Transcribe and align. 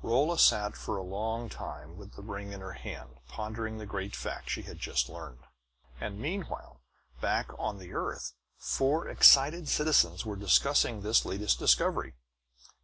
Rolla 0.00 0.38
sat 0.38 0.76
for 0.76 0.96
a 0.96 1.02
long 1.02 1.48
time 1.48 1.96
with 1.96 2.12
the 2.12 2.22
ring 2.22 2.52
in 2.52 2.60
her 2.60 2.74
hand, 2.74 3.18
pondering 3.26 3.78
the 3.78 3.84
great 3.84 4.14
fact 4.14 4.48
she 4.48 4.62
had 4.62 4.78
just 4.78 5.08
learned. 5.08 5.40
And 6.00 6.20
meanwhile, 6.20 6.80
back 7.20 7.50
on 7.58 7.78
the 7.80 7.92
earth, 7.92 8.32
four 8.58 9.08
excited 9.08 9.68
citizens 9.68 10.24
were 10.24 10.36
discussing 10.36 11.00
this 11.02 11.24
latest 11.24 11.58
discovery. 11.58 12.14